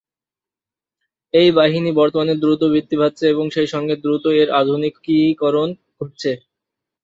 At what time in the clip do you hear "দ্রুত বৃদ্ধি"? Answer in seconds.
2.41-2.95